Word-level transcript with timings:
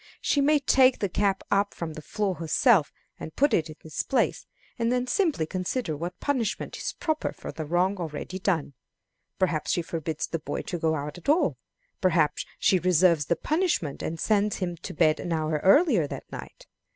She 0.19 0.41
may 0.41 0.57
take 0.57 0.97
the 0.97 1.07
cap 1.09 1.43
up 1.51 1.75
from 1.75 1.93
the 1.93 2.01
floor 2.01 2.33
herself 2.33 2.91
and 3.19 3.35
put 3.35 3.53
it 3.53 3.69
in 3.69 3.75
its 3.83 4.01
place, 4.01 4.47
and 4.79 4.91
then 4.91 5.05
simply 5.05 5.45
consider 5.45 5.95
what 5.95 6.19
punishment 6.19 6.75
is 6.77 6.93
proper 6.93 7.31
for 7.31 7.51
the 7.51 7.67
wrong 7.67 7.97
already 7.97 8.39
done. 8.39 8.73
Perhaps 9.37 9.69
she 9.69 9.83
forbids 9.83 10.25
the 10.25 10.39
boy 10.39 10.63
to 10.63 10.79
go 10.79 10.95
out 10.95 11.19
at 11.19 11.29
all. 11.29 11.55
Perhaps 12.01 12.47
she 12.57 12.79
reserves 12.79 13.27
the 13.27 13.35
punishment, 13.35 14.01
and 14.01 14.19
sends 14.19 14.55
him 14.55 14.75
to 14.77 14.95
bed 14.95 15.19
an 15.19 15.31
hour 15.31 15.61
earlier 15.63 16.07
that 16.07 16.31
night. 16.31 16.65